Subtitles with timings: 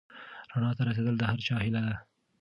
[0.53, 1.95] رڼا ته رسېدل د هر چا هیله ده.